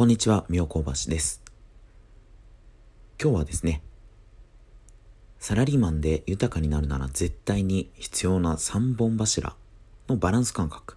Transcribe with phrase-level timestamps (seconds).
[0.00, 1.42] こんにちは、みょうこばしです。
[3.22, 3.82] 今日はですね、
[5.38, 9.54] サラリーマンで豊かになるなら絶対に必要な3本柱
[10.08, 10.96] のバランス感覚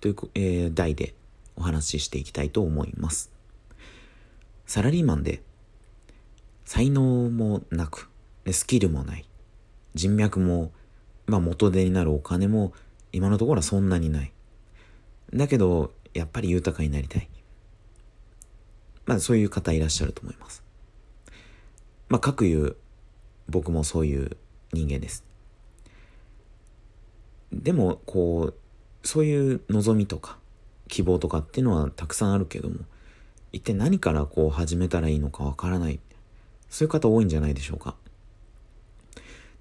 [0.00, 1.12] という、えー、題で
[1.54, 3.30] お話ししていきたいと思います。
[4.64, 5.42] サラリーマンで
[6.64, 8.08] 才能もなく、
[8.50, 9.26] スキルもない、
[9.94, 10.72] 人脈も、
[11.26, 12.72] まあ元手になるお金も
[13.12, 14.32] 今のところはそんなにない。
[15.34, 17.29] だけど、やっぱり豊かになりたい。
[19.06, 20.62] まあそういう方いらっしゃると思います。
[22.10, 22.76] まあ、各言う
[23.48, 24.36] 僕もそういう
[24.72, 25.24] 人間です。
[27.52, 30.38] でも、こう、そういう望みとか
[30.88, 32.76] 希望とかっていうのはたくさんあるけども、
[33.52, 36.00] 一体何からこう始めたらいいのかわからない。
[36.68, 37.94] そういう方多いんじゃないでしょうか。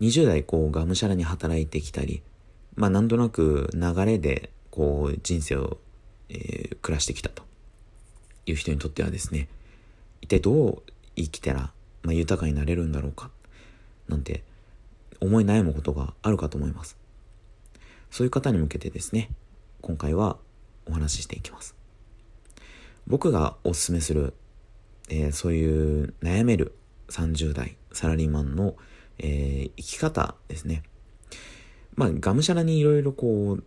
[0.02, 2.22] 20代こうがむしゃらに働いてきたり、
[2.76, 5.78] まあなんとなく流れでこう人生を、
[6.30, 7.49] えー、暮らしてきたと。
[8.50, 9.48] いう人にとってはですね
[10.22, 10.84] 一体どう
[11.16, 11.72] 生きたら、
[12.04, 13.30] まあ、豊かになれるんだろうか
[14.08, 14.44] なんて
[15.20, 16.98] 思い悩むことがあるかと思います。
[18.10, 19.30] そういう方に向けてですね
[19.82, 20.38] 今回は
[20.88, 21.76] お話ししていきます。
[23.06, 24.34] 僕がおすすめする、
[25.10, 26.76] えー、そういう悩める
[27.10, 28.76] 30代サラリーマンの、
[29.18, 30.84] えー、生き方ですね。
[31.96, 33.64] まあがむしゃらにいろいろこう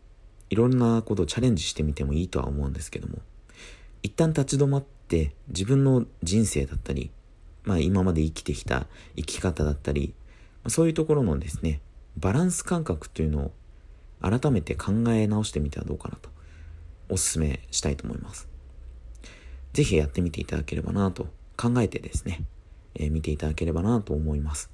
[0.49, 3.19] いろんなことをチャレンジしてみてもいいとは思うんですけども
[4.03, 7.11] 一旦立ち止まって自分の人生だったり、
[7.65, 8.87] まあ今まで生きてきた
[9.17, 10.15] 生き方だったり、
[10.69, 11.81] そういうところのですね、
[12.17, 13.53] バランス感覚というのを
[14.21, 16.31] 改めて考え直してみてはどうかなと
[17.09, 18.49] お勧めしたいと思います。
[19.73, 22.45] ぜひやってみていただければなと考えてですね、
[22.95, 24.71] えー、見ていただければなと思います。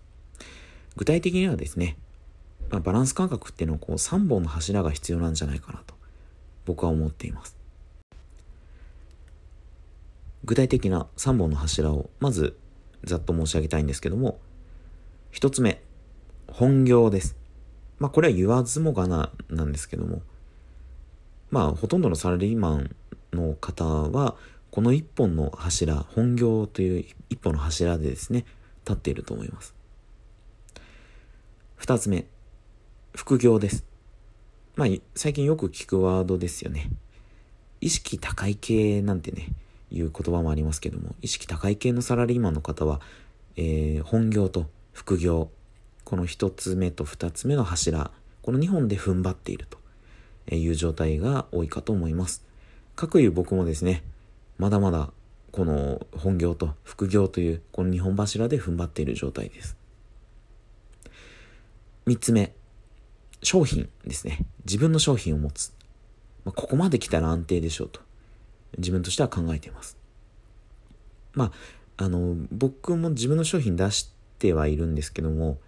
[0.96, 1.96] 具体的にはですね、
[2.70, 5.94] まあ、バランス感覚っていうのをこう3本の柱が必要なんじゃないかなと
[6.66, 7.57] 僕は思っています。
[10.44, 12.56] 具体的な3本の柱をまず
[13.04, 14.38] ざっと申し上げたいんですけども、
[15.32, 15.82] 1つ目、
[16.48, 17.36] 本業です。
[17.98, 20.22] まあこれは言わずもがななんですけども、
[21.50, 22.96] まあほとんどのサラリーマン
[23.32, 24.36] の方は、
[24.70, 28.44] この1本の柱、本業という1本の柱でですね、
[28.84, 29.74] 立っていると思います。
[31.80, 32.26] 2つ目、
[33.14, 33.84] 副業です。
[34.76, 36.90] まあ最近よく聞くワードですよね。
[37.80, 39.48] 意識高い系なんてね、
[39.90, 43.00] いう言葉もありますけども、意識高い系のサラリーマンの方は、
[43.56, 45.50] えー、本業と副業、
[46.04, 48.10] この一つ目と二つ目の柱、
[48.42, 52.44] この2本で踏ん張っているという状態が多いかと思います。
[52.96, 54.02] かくいう僕もですね、
[54.58, 55.12] まだまだ
[55.52, 59.76] この本業と副業というこの2本柱で踏ん張っている状態です。
[62.06, 62.54] 3つ目、
[63.42, 64.46] 商品ですね。
[64.64, 65.72] 自分の商品を持つ。
[66.44, 68.00] まあ、ここまで来たら安定でしょうと。
[68.76, 69.96] 自分としては考えています。
[71.34, 75.58] まあ、あの、僕も自分の商品出してはいるんですけども、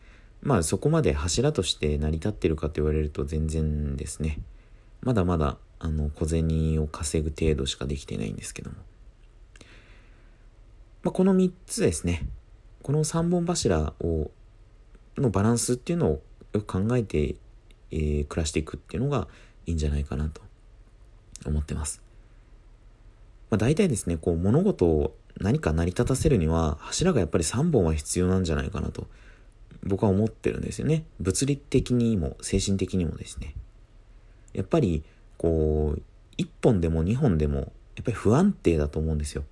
[0.43, 4.38] まあそこまで柱として成り立ってるかと言われると全然ですね。
[5.03, 8.77] まだまだ、あの、小銭を稼ぐ程度しかできてないんですけども。
[11.03, 12.27] まあ、この3つですね。
[12.82, 14.31] この3本柱を、
[15.17, 16.22] のバランスっていうのを
[16.53, 17.37] よく考えて、
[17.91, 19.27] えー、暮らしていくっていうのが
[19.67, 20.43] いいんじゃないかなと
[21.47, 22.09] 思ってます。
[23.50, 29.06] まあ、大体ですね、こう物事を何か成り立たせるには柱がやっぱり3本は必要なんじゃないかなと
[29.83, 31.05] 僕は思ってるんですよね。
[31.21, 33.55] 物理的にも精神的にもですね。
[34.53, 35.03] やっぱり
[35.38, 36.03] こう
[36.38, 37.59] 1本でも2本でも
[37.97, 39.44] やっぱり不安定だと思うんですよ。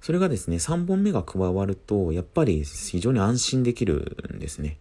[0.00, 4.78] それがですね、3本目が加わると、やっぱり非常に安心できるんですね。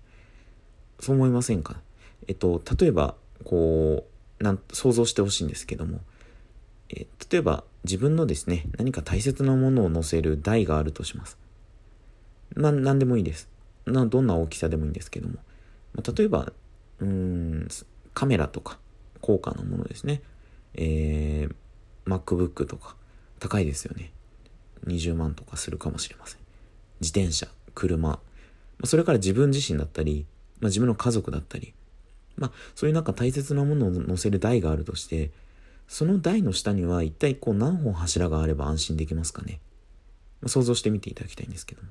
[1.00, 1.82] そう思いませんか？
[2.28, 4.06] えっと、例えば、こ
[4.40, 6.02] う、なん想像してほしいんですけども、
[6.90, 11.38] え例えば自分のですね、何か大切なものを載せる台があるとします。
[12.56, 13.50] な、なんでもいいです。
[13.86, 15.36] な、どんな大きさでもいいんですけども。
[15.94, 16.52] ま例えば、
[17.00, 17.68] うん、
[18.14, 18.80] カメラとか、
[19.22, 20.22] 高価なものですね。
[20.74, 21.54] えー、
[22.06, 22.96] MacBook とか、
[23.40, 24.12] 高いですよね。
[24.86, 26.40] 20万とかするかもしれません。
[27.00, 28.20] 自転車、車、
[28.84, 30.26] それから自分自身だったり、
[30.60, 31.74] まあ、自分の家族だったり、
[32.38, 35.32] まあ、そういうなんか大切なものを載せる台があるとして、
[35.88, 39.60] その台の下には一体こう何本柱があれば安心できますかね。
[40.42, 41.90] まあ、想像してみていただきたいんですけども。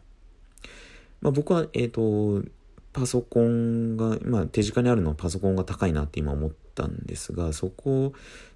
[1.22, 2.46] まあ、僕は、えっ、ー、と、
[2.93, 8.12] パソコンが、まあ手近にあるのはパソコンが高いなって今思ったんですが、そこを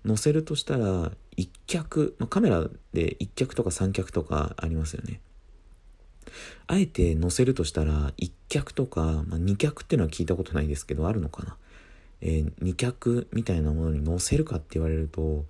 [0.07, 5.21] 載せるとしたら、一脚、まあ、カメラで一脚とか三脚とかありますよね。
[6.67, 11.57] あえて載せるとしたら、一脚とか、まあ、二脚っていうのは聞いたことないですけど、あるのかな。
[12.23, 15.45] えー、二脚みたいなものに載せるかって言われると、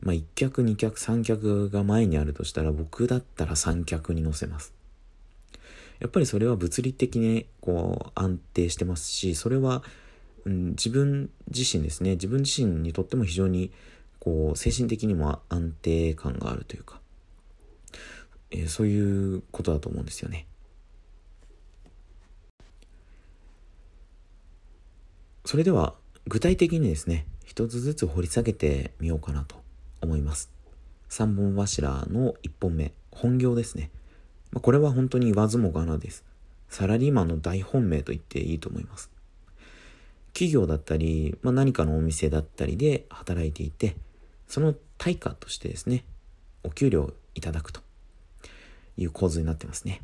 [0.00, 4.74] まあ1脚2脚3脚が前にあるとしたら僕だったら3脚に乗せます。
[5.98, 9.82] やっぱりそれは物理的にこう安定してますしそれは、
[10.44, 12.12] うん、自分自身ですね。
[12.12, 13.72] 自分自身にとっても非常に
[14.18, 17.00] こう精神的にも安定感があるというか、
[18.50, 20.46] えー、そういうことだと思うんですよね。
[25.44, 25.94] それでは
[26.28, 29.56] 具体的にですね一つずつ掘り下げてみようかなと
[30.00, 30.50] 思います。
[31.08, 33.90] 3本柱の1本目本業ですね。
[34.50, 36.24] まこれは本当に言わずもがなです。
[36.68, 39.08] サラリーマンの大本命と言っていいと思います。
[40.32, 43.96] 企業だったり、まあ、何かのお店だったりで働いていて
[44.46, 46.04] その対価としてですね
[46.62, 47.80] お給料いただくと
[48.98, 50.02] いう構図になってますね。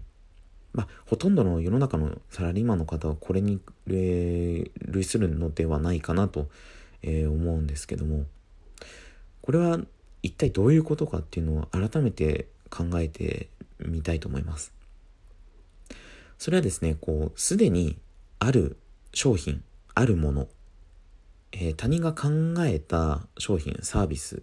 [0.73, 6.49] まあ、ほとんどの世の中のサラリーマンの方はこれに類するのではないかなと、
[7.03, 8.25] えー、思うんですけども
[9.43, 9.79] これは
[10.23, 13.49] 一体どういうことかっていうのを改めて考えて
[13.81, 14.73] みたいと思います。
[16.39, 17.99] それはですね、こう、すでに
[18.39, 18.77] ある
[19.13, 19.63] 商品、
[19.95, 20.49] あるもの、
[21.53, 22.29] えー、他人が考
[22.65, 24.43] えた商品、サービス、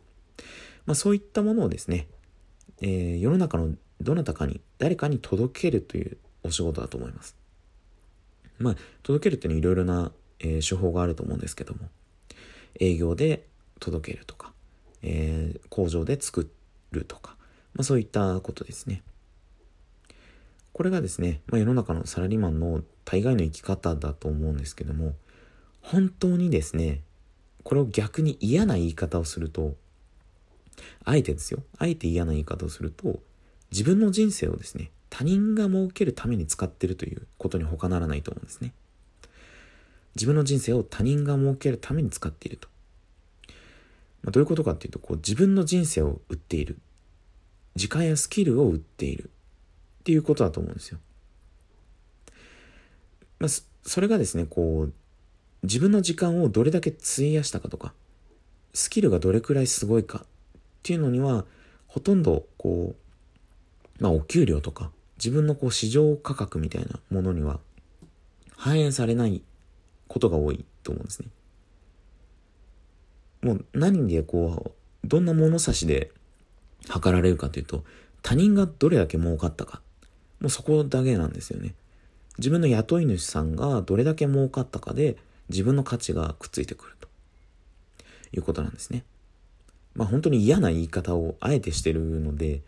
[0.85, 2.07] まあそういったものをですね、
[2.81, 7.35] えー、世の中のどなたかに、誰かに届けるというお仕事だと思います。
[8.57, 11.89] まあ、届けるっていうのはいろいろな、えー、手法があると思うんですけども、
[12.79, 13.45] 営業で
[13.79, 14.53] 届けるとか、
[15.01, 16.49] えー、工場で作
[16.91, 17.35] るとか、
[17.73, 19.03] まあ、そういったことですね。
[20.73, 25.13] これがですね、まあ、世の中のサラリーマンの大概の生き方だと思うんですけども、
[25.81, 27.01] 本当にですね、
[27.63, 29.75] これを逆に嫌な言い方をすると、
[31.03, 33.19] あえてですよ、あえて嫌な言い方をすると、
[33.71, 38.73] 自分の人生をですね、他人が設けるために使ってるということに他ならないと思うんですね。
[40.15, 42.67] 自分の人生を他人が設けるために使っていると。
[44.21, 46.77] まあ、どういうことかっていうと、こう自分の人生を売っている。
[47.75, 49.29] 時間やスキルを売っている。
[49.99, 50.99] っていうことだと思うんですよ。
[53.39, 53.49] まあ、
[53.83, 54.93] それがですね、こう、
[55.63, 57.93] 自分の時間をどれだけ費やしたかとか、
[58.73, 60.27] スキルがどれくらいすごいかっ
[60.83, 61.45] ていうのには、
[61.87, 63.08] ほとんどこう、
[63.99, 67.59] まあ、お給料とか、自分のこう市場価格みたいなものには
[68.55, 69.43] 反映されない
[70.07, 71.27] ことが多いと思うんですね。
[73.41, 74.73] もう何でこ
[75.03, 76.11] う、どんな物差しで
[76.87, 77.83] 測られるかというと、
[78.21, 79.81] 他人がどれだけ儲かったか。
[80.39, 81.73] もうそこだけなんですよね。
[82.37, 85.17] 自分の雇い主さんがどれだけ儲かったかで
[85.49, 87.09] 自分の価値がくっついてくると
[88.31, 89.03] いうことなんですね。
[89.93, 92.61] まあ本当に嫌な言い方をあえてしてるので、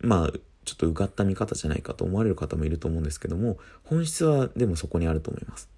[0.00, 5.70] まあちょっとうがった見方じゃないかと思われる方もいると思うんですけども、本質はでもそこにあると思います。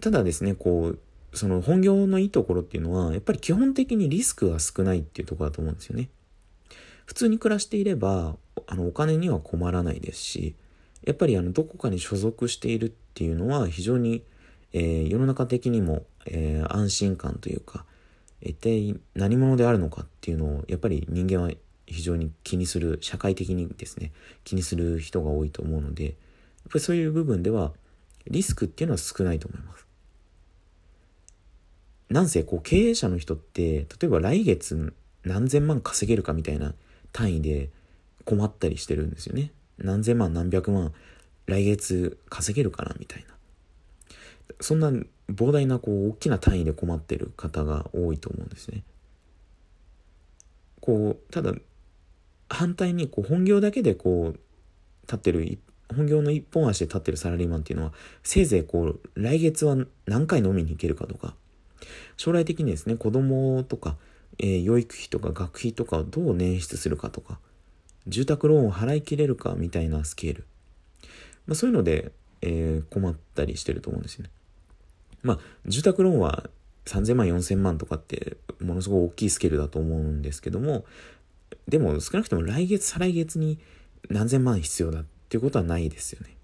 [0.00, 0.98] ただですね、こう、
[1.32, 6.08] その本業のいいところっていうのは、やっぱり基本的にリスクが少ないっていうところだと思うんですよね。
[7.04, 10.56] 普通に暮らしていれば、あの、お金には困らないですし、
[11.04, 14.24] やっぱりあの、どこかに所属しているっていうのは非常に、
[14.72, 17.84] えー、世の中的にも、えー、安心感というか、
[18.40, 21.50] 一体何者であるのかっていうのを、やっぱり人間は
[21.86, 24.12] 非常に気にする、社会的にですね、
[24.44, 26.14] 気にする人が多いと思うので、やっ
[26.70, 27.72] ぱりそういう部分では、
[28.28, 29.86] リスクっていうのは少ないと思います。
[32.10, 34.94] なんせ、こう、経営者の人って、例えば来月
[35.24, 36.74] 何千万稼げるかみたいな
[37.12, 37.70] 単位で
[38.24, 39.52] 困ったりしてるんですよね。
[39.78, 40.92] 何千万何百万
[41.46, 43.34] 来月稼げるかなみたいな。
[44.60, 44.90] そんな
[45.28, 48.84] 膨大なこう大きな単位で困ってる方が多いと思うんですね。
[50.80, 51.52] こう、ただ
[52.48, 54.38] 反対にこう本業だけでこう
[55.02, 55.58] 立ってる
[55.94, 59.76] 本業の一本足で立ってるサラリーマンっていうのはせいぜいこう来月は
[60.06, 61.34] 何回飲みに行けるかとか
[62.16, 63.96] 将来的にですね子供とか、
[64.38, 67.38] えー、養育費とか学費とかをどう捻出するかとか
[68.06, 70.46] 住宅ローンを払い切れるかみたいなスケール、
[71.46, 72.12] まあ、そういうので、
[72.42, 74.30] えー、困ったりしてると思うんですよね。
[75.22, 76.48] まあ住宅ローンは
[76.84, 80.84] 3000万4000万とかってものすごい大きいスケールだと思うんですけども
[81.68, 83.58] でも少なくとも来月、再来月に
[84.08, 86.36] 何千万必要だっていうことはないですよね。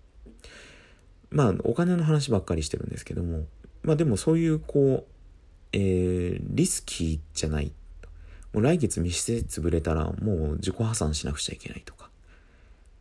[1.31, 3.47] まあ、お金の話ばっかりしてるんですけども、
[3.83, 5.13] まあでもそういうこう、
[5.73, 7.73] えー、リスキーじゃない。
[8.53, 12.11] もう来月密室潰れたらもう自己破産しなくちゃいけないとか。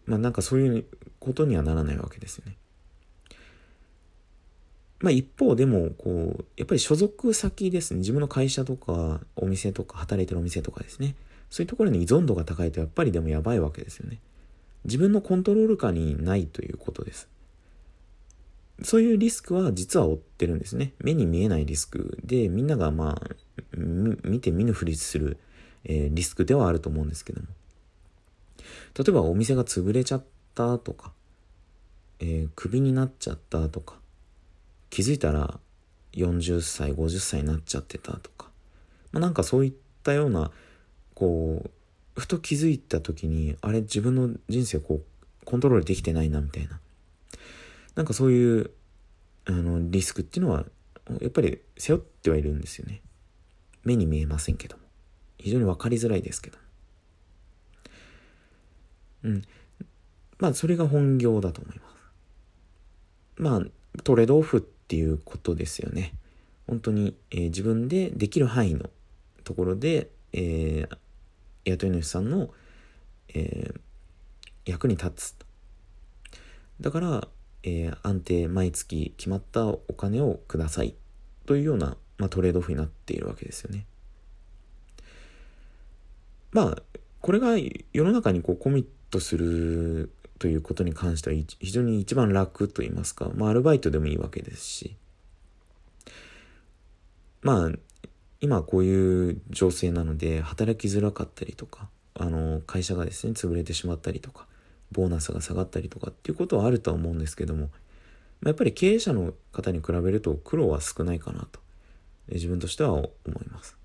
[0.05, 0.85] まあなんかそういう
[1.19, 2.57] ことにはならないわけですよね。
[4.99, 7.99] まあ一方でも、こう、やっぱり所属先ですね。
[7.99, 11.15] 自分の会社とか、お店とか、働いてるお店とかですね。
[11.51, 14.19] そういうところに依存度が高いとやっぱりでもやばいわけですよね。
[14.85, 17.29] 自分のコントロール下にないということです。
[18.81, 20.93] そういうリスクは実は負ってるんですね。
[20.97, 23.35] 目に見えないリスクでみんながまあ
[23.77, 25.37] 見て見ぬふりする
[25.83, 27.47] えー、リスクではあると思うんですけども
[28.97, 31.13] 例えばお店が潰れちゃったとか、
[32.19, 33.95] えー、クビになっちゃったとか
[34.89, 35.59] 気づいたら
[36.13, 38.49] 40歳50歳になっちゃってたとか、
[39.11, 40.51] まあ、なんかそういったような
[41.21, 46.79] こうふと気づいた時にあれ自分の人生こうコントロールできてないなみたいな。
[47.93, 48.71] なんかそういう
[49.45, 50.65] あのリスクっていうのは
[51.19, 53.01] やっぱり背負ってはいるんですよね。
[53.83, 54.83] 目に見えませんけども。
[55.37, 56.57] 非常に分かりづらいですけど
[59.23, 59.43] うん。
[60.39, 61.95] まあそれが本業だと思います。
[63.35, 66.15] まあトレードオフっていうことですよね。
[66.65, 68.89] 本当に、えー、自分でできる範囲の
[69.43, 70.97] ところで、えー、
[71.65, 72.49] 雇い主さんの、
[73.29, 73.79] えー、
[74.65, 75.35] 役に立つ
[76.79, 77.27] だから、
[77.63, 80.95] えー、安定毎月決まったお金をください
[81.45, 83.85] というような、まあ、トレードオフになっているわけですよね。
[86.51, 86.83] まあ
[87.21, 87.55] これが
[87.93, 94.97] 世の中にこうコミットするということに関しては非常に一番楽と言いますか、まあ、アルバイトでもいいわけですし
[97.41, 97.71] まあ
[98.41, 104.47] 今こういう情勢なので働きづらかったりとかあの会社がですね潰れてしまったりとか
[104.91, 107.69] ボーナスが下がったりとかっていうことはあるとは思うんですけども
[108.45, 111.59] やっぱり経営者の方に比べると苦労は少ないかなと
[112.29, 113.77] 自分としては思います。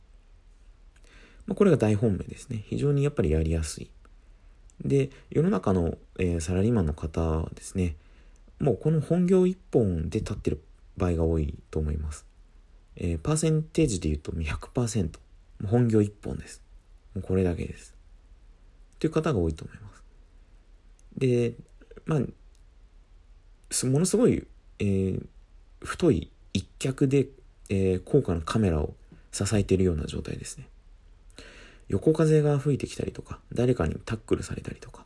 [1.46, 2.64] まあ、これが大本命ですね。
[2.66, 3.90] 非常にやっぱりやりやすい。
[4.84, 7.96] で、世の中の、えー、サラリーマンの方はですね、
[8.60, 10.62] もうこの本業一本で立ってる
[10.96, 12.25] 場合が多いと思います。
[12.96, 15.10] えー、パーセンテージで言うと100%
[15.66, 16.62] 本業一本です。
[17.14, 17.94] もうこれだけです。
[18.98, 20.02] という方が多いと思います。
[21.16, 21.54] で
[22.04, 22.20] まあ
[23.86, 24.46] ものすごい、
[24.78, 25.26] えー、
[25.82, 27.26] 太い一脚で、
[27.68, 28.94] えー、高価なカメラを
[29.32, 30.68] 支えているような状態ですね。
[31.88, 35.04] 横風が吹いてきたりとか誰かにタックルされたりとか。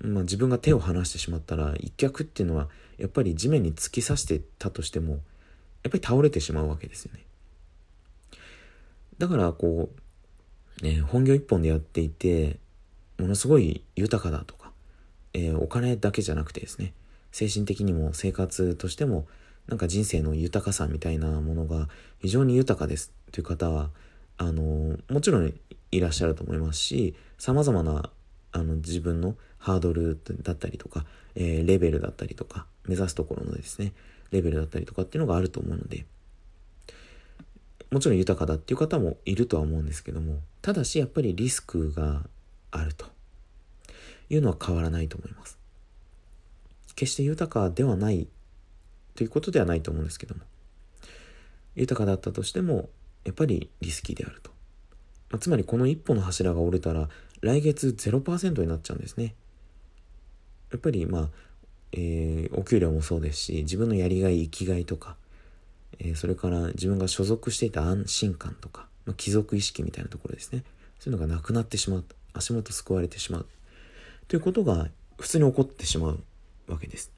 [0.00, 5.20] まあ、自分が手を離してしまったら一脚っていうのはやっぱり地面に突き刺してたとしても
[5.86, 7.20] やっぱり倒れてしまうわけですよね。
[9.18, 9.88] だからこ
[10.82, 12.58] う、ね、本業一本でやっていて、
[13.20, 14.72] ものすごい豊かだとか、
[15.32, 16.92] えー、お金だけじゃなくてですね、
[17.30, 19.28] 精神的にも生活としても、
[19.68, 21.88] なんか人生の豊かさみたいなものが
[22.18, 23.90] 非常に豊かですという方は、
[24.38, 25.54] あのもちろん
[25.92, 28.10] いらっしゃると思いますし、様々な
[28.50, 33.92] あの自分のハードルだったりとか、えー、レベルだったりとか、目指すところのですね、
[34.30, 36.06] レベルだったりとかっていうのがあると思うので、
[37.90, 42.22] もちろん豊かだっていう方もいるとは思うんですけども、ただしやっぱりリスクが
[42.70, 43.06] あると
[44.28, 45.58] いうのは変わらないと思います。
[46.94, 48.26] 決して豊かではない
[49.14, 50.42] ということではないと思うんですけども、
[51.74, 52.88] 豊かだったとしても、
[53.24, 54.50] やっぱりリスキーであると。
[55.30, 57.08] まあ、つまりこの一歩の柱が折れたら、
[57.40, 59.34] 来月0%になっちゃうんですね。
[60.70, 61.30] やっぱりまあ、
[61.92, 65.16] えー、お給料もそうですし自分のやりがい生きがいとか、
[65.98, 70.64] えー、それから自分が所属していた安心感とか、まあ、貴族意識みたいなところですね。
[70.98, 72.04] そういうのがなくなってしまう。
[72.32, 73.46] 足元救われてしまう。
[74.28, 74.88] ということが
[75.18, 76.22] 普通に起こってしまう
[76.68, 77.12] わけです。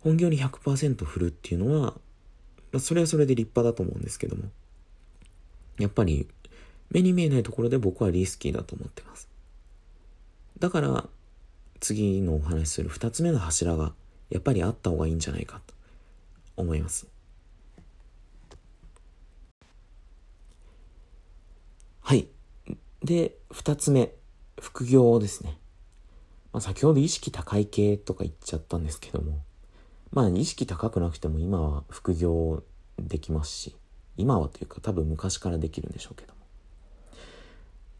[0.00, 1.94] 本業に100%振るっていうのは、
[2.72, 4.42] まあ、それはそれで立派だと思うんですけども
[5.78, 6.28] やっぱり
[6.90, 9.28] 目に見えないところで僕はリスキーだと思ってます。
[10.58, 11.08] だから
[11.84, 13.92] 次のお話しする2つ目の柱が
[14.30, 15.74] やっぱりあった方がいいんじゃないかと
[16.56, 17.06] 思います。
[22.00, 22.28] はい。
[23.02, 24.14] で、2つ目、
[24.58, 25.58] 副業ですね。
[26.54, 29.42] まあ、先ほど意識高い系とか言っちゃったんですけども、
[30.10, 32.62] まあ意識高くなくても今は副業
[32.98, 33.76] できますし、
[34.16, 36.40] 今はというか多分昔からできるんでしょうけども。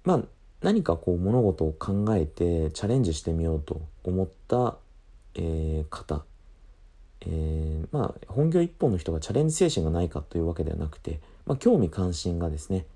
[0.05, 0.29] まあ
[0.65, 4.79] 何かこう物事を考えてチャレンジしてみようと思った、
[5.35, 6.25] えー、方、
[7.21, 12.87] えー、まあ本業一本の人がチャレンジ精神がないかというわけではなくて、まあ、興味関心がですね、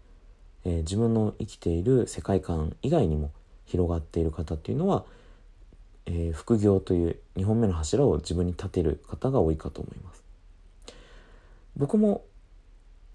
[0.64, 3.32] えー、自分の生きている世界観以外にも
[3.66, 5.04] 広がっている方っていうのは、
[6.06, 10.24] え副業という2本目の柱を自分に立てる方が多いかと思います。
[11.76, 12.24] 僕も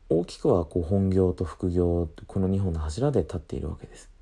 [0.09, 4.12] 大きくはこう本業と副業この2本の柱で立っているわけです。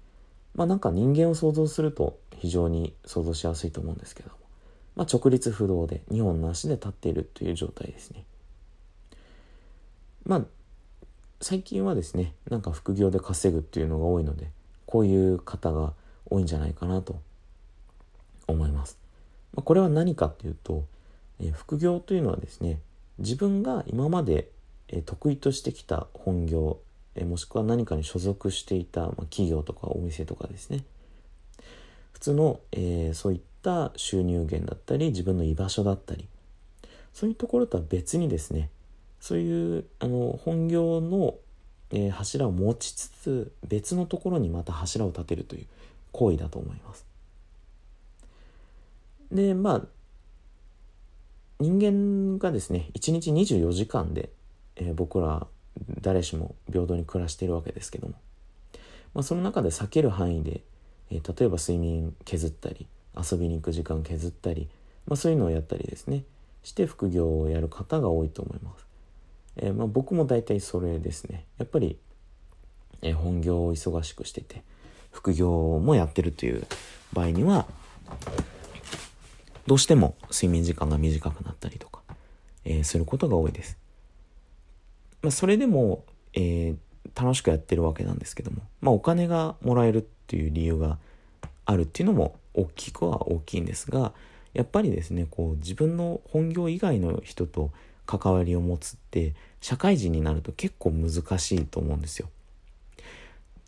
[0.56, 4.36] まあなんか人間を想像すると非常に想像しやすいと思うんですけども、
[4.96, 8.26] まあ、直立不動で2本の足で立っているという状態ですね。
[10.26, 10.42] まあ
[11.40, 14.50] 最近はですねなんか副業で稼ぐっていうのが多いので
[14.86, 15.94] こういう方が
[16.30, 17.20] 多いんじゃないかなと
[18.48, 18.98] 思います。
[19.54, 20.86] まあ、これは何かっていうと、
[21.40, 22.80] えー、副業というのはですね
[23.22, 24.50] 自分が今まで、
[25.06, 26.78] 得意としてきた本業
[27.16, 30.84] えもしくは何かに所属していた、まあ、企業とかお店とかですね
[32.14, 36.28] 普通の、えー、そういった収入源だったり自分の居場所だったり
[37.14, 38.70] そういうところとは別にですね
[39.20, 41.36] そういうあの本業の、
[41.92, 45.66] えー、柱を持ちつつ別のところにまた柱を立てるという
[46.12, 47.06] 行為だと思います。
[49.32, 49.82] でまあ
[51.60, 54.30] 人間がですね1日24時間で、
[54.76, 55.46] えー、僕ら
[56.02, 58.14] 誰しも平等に暮らしているわけですけども、
[59.14, 60.62] まあ、その中で避ける範囲で、
[61.12, 64.70] えー、例えば睡眠削ったり遊びに行く時間削ったり、
[65.08, 66.24] まあ、そういうのをやったりですね
[66.64, 68.86] して副業をやる方が多いと思います。
[69.58, 71.46] えー、まあ、僕も大体それですね。
[71.58, 71.98] やっぱり、
[73.02, 74.64] えー、本業を忙しくしてて
[75.12, 76.66] 副業もやってるという
[77.14, 77.66] 場合には
[79.68, 82.02] どうしても睡眠時間が短くなったりとか、
[82.64, 83.78] えー、することが多いです。
[85.22, 86.76] まあ、それでも、えー、
[87.22, 90.98] 楽しくやってるわけなんですけども、まあ、お金がもらえるっていう理由が
[91.66, 94.14] あるっていうのも大きくは大きいんですが
[94.54, 97.72] やっぱりですねこう自分の本業以外の人と
[98.06, 102.30] 関わりを持つって社会人になると結構難しいと思うんですよ。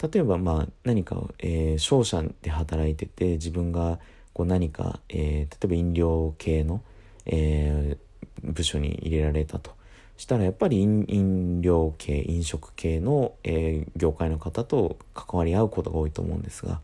[0.02, 4.00] 例えばまあ何か、えー、商社で働いてて自分が
[4.34, 6.82] こう何か、えー、例えば飲料系の、
[7.26, 9.72] えー、部署に入れられたと
[10.18, 16.82] したらやっぱり飲料系飲食系の、えー、業界の方と関わり合うことが多いと思うんですが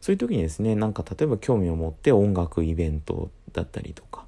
[0.00, 4.24] そういう時にですねなんか例えば興味を持って音楽イベントだったりとか、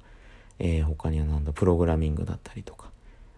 [0.59, 2.89] えー、他にはなんだプログラミングだったりとか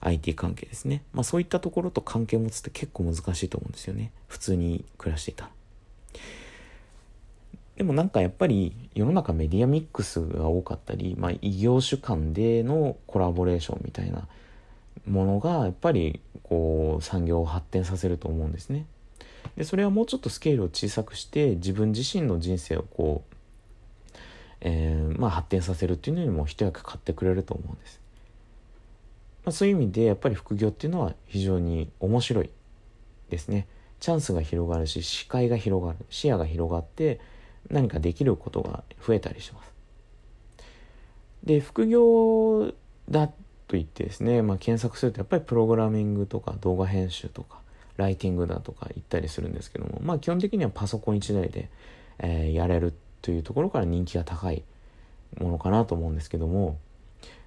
[0.02, 5.52] IT 関係ですね、まあ、そういったところと関係を持つって結構難しいと思うんですよね普通に暮らしていたら。
[7.78, 14.28] でもなんかやっぱり世の中メディアミックスが多かったり、まあ、異業種間でのコラボレーションみたいな
[15.08, 18.86] ものがやっぱりこう産業を発展させると思うんですね。
[19.56, 23.36] でそれはもうちょっとスケールを小さくして自分自身の人生をこう、
[24.62, 28.00] えー、まあ、発展させるっていうのにも一役買ってくれると思うんです。
[29.46, 32.50] まあ、そういう意味でやっぱり副業っていうのは非常に面白い
[33.30, 33.68] ですね。
[34.00, 37.20] チャンスが広がるし視界が広がる視野が広がって
[37.70, 39.72] 何かできることが増えたりします。
[41.44, 42.74] で副業
[43.10, 43.32] だ
[43.68, 47.60] と言ってですね、まあ、検索するとやっぱりプログラミングとか動画編集とか
[47.98, 51.70] ライティングだとか言ったりするんですけどもまあ基本的にはパソコン1台で、
[52.20, 54.64] えー、やれるというところから人気が高い
[55.40, 56.78] ものかなと思うんですけども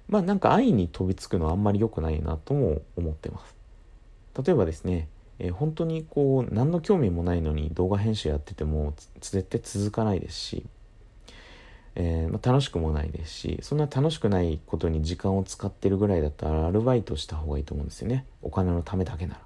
[0.09, 3.55] まあなんか安易に飛びつくのはあんまり良くないなとも思ってます。
[4.45, 5.07] 例えばですね
[5.43, 10.65] えー、本当にこう何の興味もないのに動画編集やってても絶対続かないですし、
[11.95, 19.41] えー、まあ、楽しくもないですしそんな楽しくないことに時間を使ってるぐらいだったらアルバイトした方がいいと思うんですよねお金のためだけなら。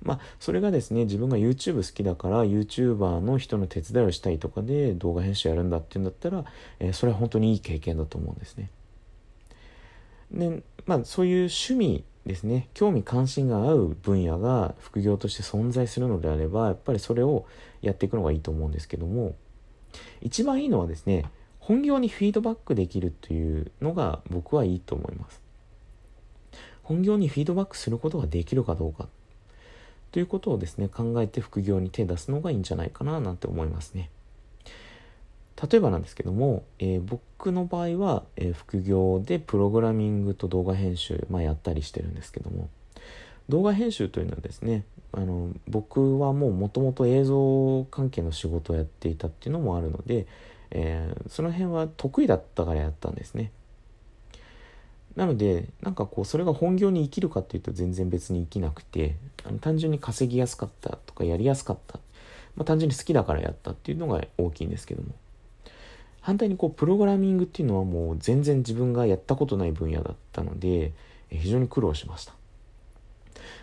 [0.00, 6.44] まあそれがですね自分が YouTube 好きだから YouTuber の人の手伝いをしたいとかで動画編集やるんだっていうんだったら、
[6.78, 8.70] えー、それは本当にいい経験だと思うんですね。
[10.30, 17.46] でまあそういう趣味ですね興味関心が合う分野が副業として存在するのであればやっぱりそれを
[17.80, 19.34] やっていくのがいいと思うんですけども
[20.20, 21.24] 一番いいのはですね
[21.58, 25.40] 本業にフィードバックできるというのが僕はいいと思います。
[26.82, 29.08] 本業にフィードバックすることができるかどうか。
[30.10, 34.10] ということをですね考えて副業に手出すのがいいんじゃないかななんて思いますね。
[35.70, 42.68] 例えばなんですけども、えー、僕の場合は、えー、副業でプログラミングと動画編集、まあ、やったりしてるんですけども
[43.48, 50.26] 動画編集というのはですねあの僕はもうもともと映像関係の仕事をやっていたっていうのもあるので、
[50.70, 53.50] えー、その辺は得意だったからやったんですね。
[55.16, 61.98] なのでなんかこうそれが本業に生きるかっていうと全然別に生きなくてあの単純に稼ぎやすかったとかやりやすかった、
[62.54, 65.08] まあ、単純に好きだからやったっていうのが大きいんですけども。
[66.20, 70.92] 反対にこうプログラミングっていうのはもう全然自分がやったことない分野だったので
[71.30, 72.34] 非常に苦労しました。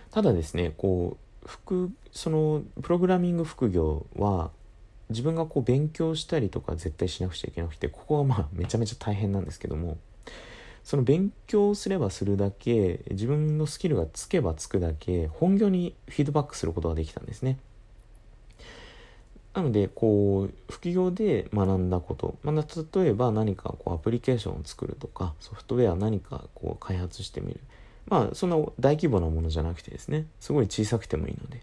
[0.10, 4.52] ただですねこう副そのプログラミング副業は
[5.10, 9.98] 自分がこう勉強したりとか絶対しなくちゃいけなくてここはまあめちゃめちゃ大変なんですけども
[10.84, 17.60] その勉強すればするだけ自分のスキルがつけばつくだけ本業にフィードバックすることができたんですね
[19.56, 22.66] なので、こう、副業で学んだこと、まあ、
[23.02, 27.62] 例えば何かこうアプリケーションを作るとか、ソフトウェア何かこう開発してみる。
[28.08, 31.62] まあ、そんな大規模なものじゃなくてですね、すごい小さくてもいいので、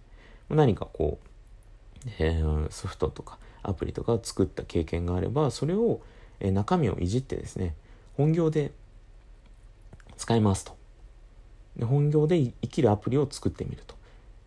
[0.50, 6.00] 何かこう、えー、ソフトとかアプリとかを作った経験があれば、それを、
[6.40, 7.74] えー、中身をいじってですね、
[8.16, 8.72] 本業で
[10.16, 10.76] 使いますと。
[11.76, 14.02] で本業で生きるアプリを作ってみると。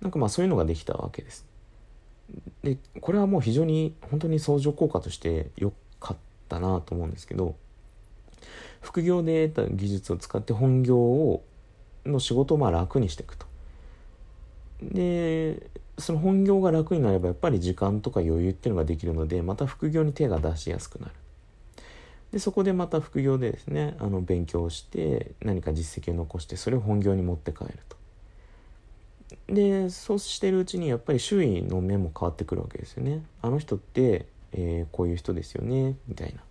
[0.06, 1.46] なんかまあそういうのができたわけです
[2.64, 7.56] でこれはもう非常に本当に相乗効果として良かったなと思うんですけど
[8.82, 11.44] 副業で得た技術を使って本業を
[12.06, 13.46] の仕事をまあ楽にしていくと。
[14.82, 21.12] でその本業が楽になればやっぱり時間とか余裕っていうのができるのでまた副業に手が出しやすくなる。
[22.32, 27.96] でそこでまた副業でですねあの勉強して何か実績を残してそれを本業に持って帰ると。
[29.48, 33.24] でそうしてるうちにやっぱり周囲の目も変わってくるわけですよね。
[33.41, 36.41] あの人って、えー、こういう人ですよねみたいな。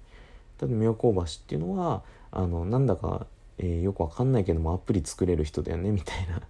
[0.59, 3.27] ただ妙高橋っていうのはあのなんだか、
[3.59, 6.40] えー、よくわかんないけどもアプリ作れる人だよねみたいな。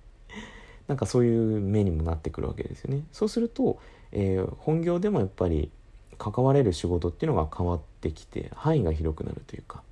[0.89, 3.05] なんかそういう目にもなってくるわけですよね。
[3.13, 3.79] そうすると、
[4.13, 5.71] えー、本業でもやっぱり
[6.19, 9.83] 関われる仕事っていうのが変わってきて範囲が広くなるというか。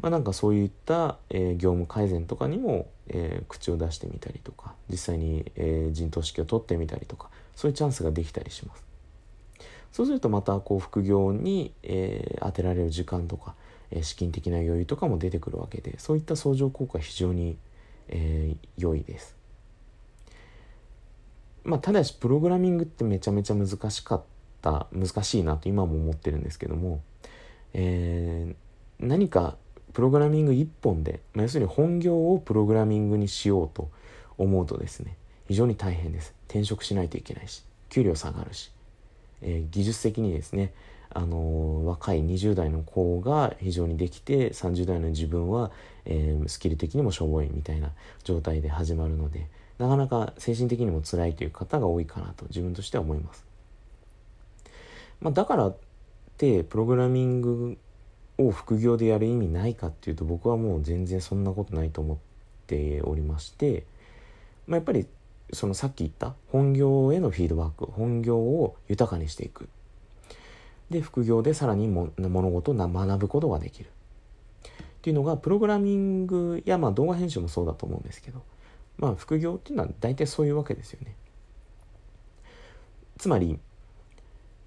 [0.00, 8.84] まあ、なんかそういった、えー、業務改善とかにも、えー、口を出してみたりとか実際に、えー、陣頭指揮を取ってみたりとかそういうチャンスができたりします。
[9.92, 13.54] そうするとまたこう副業に、えー、当てられる時間とか、
[14.02, 17.58] 資金的な余裕とかも出てくるわけでそういった相乗効果非常に、
[18.08, 19.36] えー、良いです。
[21.64, 24.22] まあただしプログラミングってめちゃめちゃ難しかっ
[24.62, 27.02] た難しいなと今も思ってるんですけども、
[27.74, 29.56] えー、何か
[29.92, 33.90] プログラミング1本で、まあ、要するに本業をプログラミングにしようと
[34.38, 36.34] 思うとですね非常に大変です。
[36.48, 38.72] 転職しないといけないし給料下がるし、
[39.42, 40.72] えー、技術的にですね
[41.14, 45.70] あの、若い20代の子が非常にできて30代の自分は、
[46.04, 47.90] えー、スキル的にもしょぼいみたいな
[48.24, 49.46] 状態で始まるので
[49.78, 53.44] なかなか精神的にも辛いという方が多いかなと自分としては思います。
[55.20, 55.76] まあ、だからっ
[56.36, 57.78] てプログラミング
[58.38, 62.16] を副業でやる意味ないかっていうと僕はもう全然そんなことないと思っ
[62.66, 63.84] ておりまして、
[64.66, 65.06] まあ、やっぱり
[65.52, 69.68] そのさっき言った本業へのフィードバック本業を豊かにしていく
[70.92, 73.90] で副業でさらに物事を学ぶことができる。
[74.66, 74.70] っ
[75.02, 78.44] ていうのがプログラミングやまあ動画編集もそうだと思うんですけど
[78.98, 81.16] まあ副業っていうのは大体そういうわけですよね。
[83.18, 83.58] つまり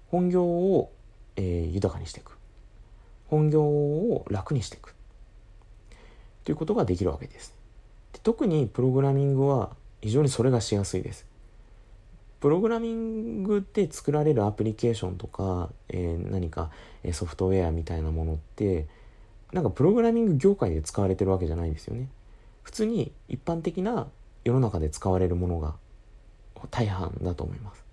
[0.08, 0.92] 本業を、
[1.36, 2.36] えー、豊かにしていく。
[3.28, 4.94] 本業を楽にしていく。
[6.44, 7.54] ということができるわけです。
[8.12, 11.26] で特にプログラミングは非常にそれがしやすいです。
[12.46, 16.70] プログラミングで作られるアプリケーションとか、えー、何か
[17.12, 18.86] ソフトウェアみたいなものって
[19.52, 22.08] なんかプログラミング業界で使われてるわけじゃないんですよね。
[22.62, 24.06] 普通に一般的な
[24.44, 25.74] 世の中で使われるものが
[26.70, 27.84] 大半だと思います。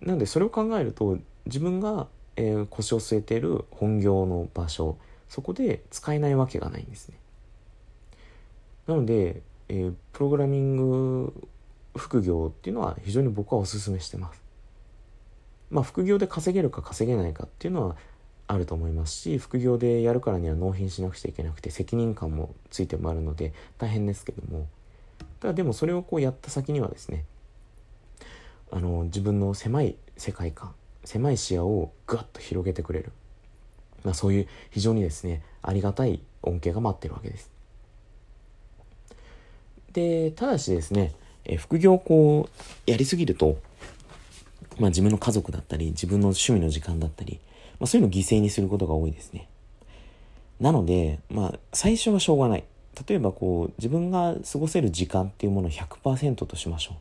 [0.00, 4.96] なのでそれを考えると自分がえ、腰を据えている本業の場所
[5.28, 7.16] そこで使えないわけがないんですね。
[8.86, 11.48] なので、えー、プログラミング
[11.96, 14.42] 副業っていうのは非常に僕はおすすめしてます。
[15.70, 17.96] まあ副業で稼げるか稼げないかっていうのは
[18.46, 24.66] あると思いますし副業でやるからには納品しなくちゃいけなくて責任感もついてもあるので大変ですけども。
[25.40, 27.24] ただでもそれをこうやった先にはですね
[28.70, 30.72] あの自分の狭い世界観
[31.04, 33.12] 狭い視野をぐっと広げてくれる、
[34.04, 37.50] まあ、そういう非常にですねありがたい恩恵が待ってるわけです。
[39.92, 41.12] でただしですね、
[41.44, 43.58] え副業をこうやりすぎると、
[44.78, 47.40] まあ、自分の家族だったり自分の趣味の時間だったり、
[47.80, 49.48] まあ、そういうのを犠牲にすることが多いですね
[50.60, 52.64] なので、まあ、最初はしょうがない
[53.08, 56.96] 例えばこう自分が過ごせる時間っていうものを100%としましょ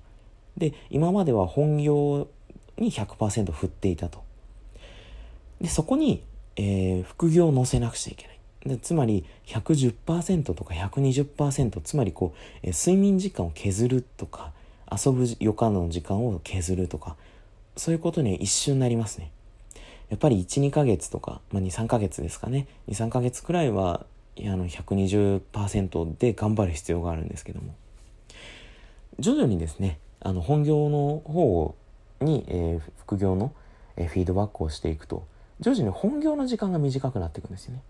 [0.57, 2.27] うで今までは本業
[2.77, 4.23] に100%振っていたと。
[5.61, 6.23] で、そこに、
[6.55, 8.32] えー、副業を載せなくちゃいけない。
[8.65, 14.51] でつまり110%とか120%つまりこう、え、睡眠時間を削るとか
[14.91, 17.15] 遊ぶ余暇の時間を削るとか
[17.75, 19.31] そういうことに一瞬なりますね。
[20.09, 22.67] やっぱり12ヶ月とか、まあ、23ヶ月ですかね。
[22.87, 24.05] 23ヶ月くらいは
[24.39, 27.73] あの120%で頑張る必要があるんですけども。
[29.19, 31.75] 徐々にですねあの本業の方
[32.21, 33.53] に、えー、副業の、
[33.95, 35.25] えー、フィードバックをしていくと
[35.59, 37.81] 徐々に本業の時間が短くなっていくんですよね。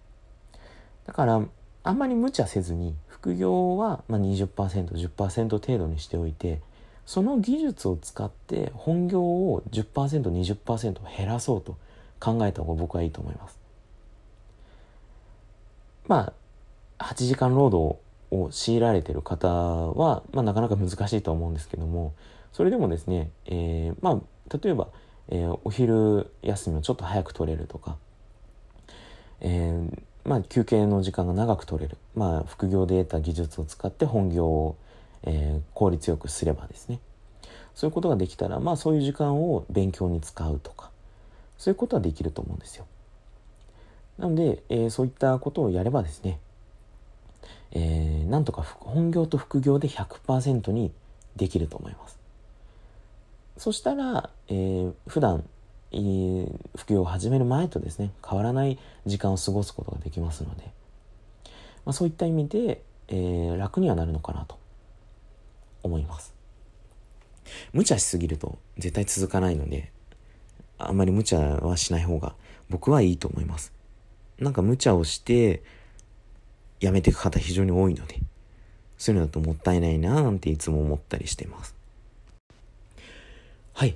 [1.05, 1.41] だから
[1.83, 6.61] あんまり無茶せずに副業は、20%、10%程度にしておいて
[7.05, 11.77] その技術を使って本業を 10%20% 減らそうと
[12.19, 13.59] 考えた方が僕はいいと思います。
[16.07, 16.33] ま
[16.99, 17.99] あ8時間労働
[18.31, 22.13] を強いられてる方は、まあ、なかなか難しいと思うんですけども
[22.51, 24.87] それでもですね、えー、まあ例えば、
[25.29, 27.97] えー、お昼休みをちょっと早く取れるとか、
[29.41, 34.77] えー、まあ休憩の時間が長く取れる、まあ副業で得た技術を使って本業を、
[35.23, 36.99] えー、効率よくすればですね。
[37.75, 40.91] そういうことができたらまあそういう時間を勉強に使うとか
[41.57, 42.85] そういうことはできると思うんですよ。
[44.17, 46.39] なので、えー、そういったことをやればですね、
[47.71, 50.91] えー、なんとか本業と副業で100%に
[51.35, 52.19] できると思います。
[53.57, 55.43] そしたら、えー、普段、
[55.93, 60.63] えー、副業を始める前とですね変わらない時間を過ごすことができますので、
[61.85, 64.57] まあ、そういった意味で、えー、楽にはなるのかなと
[65.83, 66.33] 思います。
[67.73, 69.91] 無茶しすぎると絶対続かないので
[70.77, 72.35] あんまり無茶はしない方が
[72.69, 73.71] 僕はいいと思います。
[74.39, 75.61] なんか無茶をして
[76.79, 78.19] やめていく方非常に多いので
[78.97, 81.75] そういうのだともったいないななんていつも思ったりしてます。
[83.73, 83.95] はい。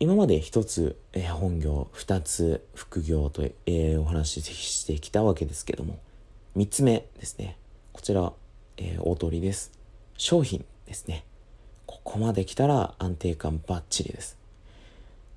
[0.00, 5.98] 今まで一つ、えー、本業二つ副業と、えー、お話ししてきたわけですけども
[6.54, 7.56] 三つ目ですね。
[7.92, 8.32] こちら、
[8.76, 9.72] えー、大通りです。
[10.16, 11.24] 商品ですね。
[11.86, 14.36] ここまで来たら安定感バッチリです、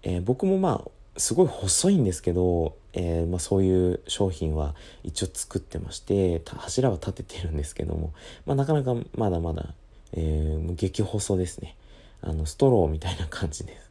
[0.04, 8.14] えー、僕もまあすごい細いんですけど、えー、まあ、そういう商品は一応作ってまして柱は立ててるんですけども、
[8.46, 9.74] まあ、なかなかまだまだ、
[10.14, 11.76] えー、激細ですね。
[12.22, 13.91] あのストローみたいな感じです。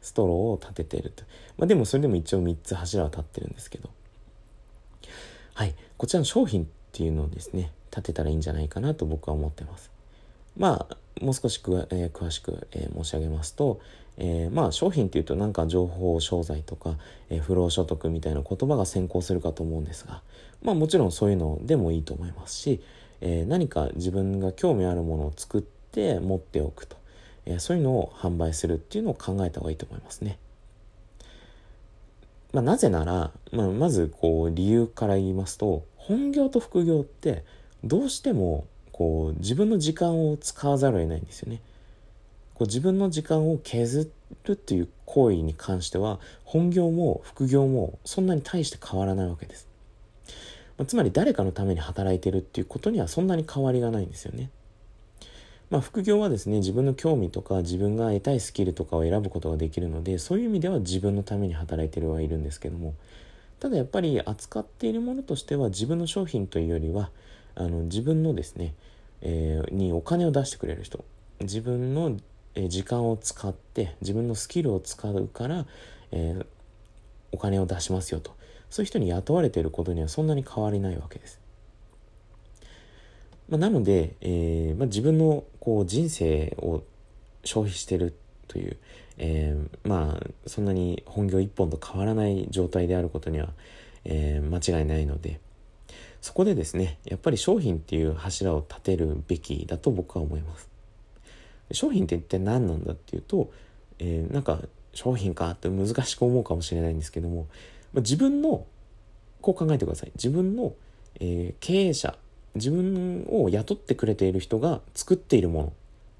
[0.00, 1.24] ストローを立ててると、
[1.56, 3.90] まあ、でもそれでも一応3つ柱は立ってるんですけど。
[5.54, 5.74] はい。
[5.96, 9.90] こちらの商品っていうのをですね立てたらいいんじゃないかなと僕は思ってます。
[10.56, 13.80] まあもう少しく、えー、詳しく、えー、申し上げますと、
[14.18, 16.96] えー、まあ商品っていうとなんか情報商材とか、
[17.30, 20.22] え不労所得みたいな言葉が先行するかと思うんですが
[20.62, 22.80] まあもちろんそういうのでもいいと思いますし、
[23.20, 26.96] え何か自分が興味あるものを作って持っておくと、
[27.48, 30.38] えそういうのを販売するっていうのを考えた方がいいと思いますね。
[32.52, 37.44] まあ、なぜなら、まあ、まずこう理由から言いますと本業と副業って
[37.84, 41.60] どうしてもこう自分の時間を使わざるを得ないんですよね。
[42.54, 44.10] こう自分の時間を削
[44.44, 49.68] るっていう行為に関しては本業も副業もそんなに大して変わらないわけです。
[50.76, 54.50] ま、つまり誰かのために働いてるっていうことにはそんなに変わりがないんですよね。
[55.70, 62.94] まあ、副業はですね自分の興味とか自分が得たいスキルとかを選ぶことができるのでそういう意味では自分のために働いてるはいるんですけども
[63.60, 67.10] ただやっぱり扱っているものとしては自分の商品というよりは
[67.54, 68.74] あの自分のですね、
[69.20, 71.04] えー、にお金を出してくれる人
[71.40, 72.16] 自分の、
[72.68, 75.66] 時間を使って自分のスキルを使うから、
[76.10, 76.46] えー、
[77.30, 78.32] お金を出しますよと
[78.68, 81.40] そういう人に雇われていることにはそんなに変わりないわけです。
[83.48, 86.82] まあ、なので、えーまあ、自分のこう人生を
[87.44, 88.14] 消費してる
[88.46, 88.78] という、
[89.18, 93.50] えー、まあそんなに本業一本と変わらない状態であることには、
[94.06, 95.40] えー、間違いないので、
[96.22, 100.70] そこでですね、やっぱり商品っていう柱を立てるべきだと僕は思います。
[101.72, 103.52] 商品って一体何なんだっていうと、
[103.98, 104.60] えー、なんか
[104.94, 107.46] 商品かって難しく思うかもしれないんですけども、
[107.92, 108.64] まあ、自分の、
[109.42, 110.12] こう考えてください。
[110.14, 110.72] 自分の、
[111.20, 112.16] えー、経営者、
[112.54, 115.72] 自分を雇ってくれている人が作っているもの、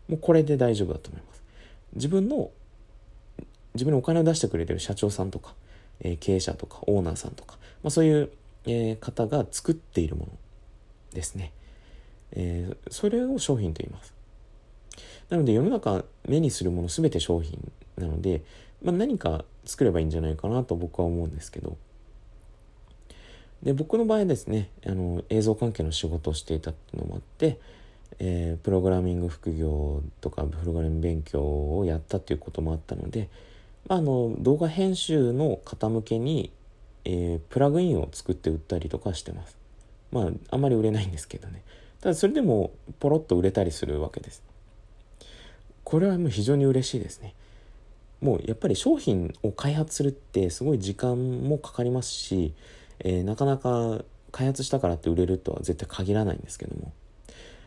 [0.09, 1.43] もうこれで大丈夫だと思います。
[1.95, 2.51] 自分の、
[3.75, 5.55] 自分にお金を出してくれてる社長さんとか、
[6.01, 8.31] えー、経営者とかオーナーさんとか、まあ、そういう
[8.69, 10.33] えー、方が作っているもの
[11.14, 11.53] ですね、
[12.33, 14.12] えー、それを商品と言います。
[15.31, 18.43] なので世の中目にするもの全て商品なので、
[18.83, 21.77] まあ、何か作ればいいんじゃないかなと僕は思うんですけど。
[23.62, 27.59] で僕の場合ですねあの映像関係の仕事をしていたっていうのもあって、
[28.18, 31.42] えー、プログラミング副業とかプログラミング勉強
[31.77, 33.29] をやったっていうこともあったので、
[33.88, 36.53] まあ、あの動画編集の方向けに
[37.11, 39.57] えー、プラグインを作って売ったりとかしてます。
[40.12, 41.62] まあ、あんまり売れないんですけどね。
[42.03, 44.42] ただそれでもポロッと売れたりするわけです。
[45.85, 47.35] これはもう非常に嬉しいですね。
[48.21, 51.16] もうやっぱり商品を開発するってすごい時間
[51.49, 52.53] もかかりますし、
[53.01, 56.93] えー、なかなか開発したからって売れるとは絶対限らないんですけども。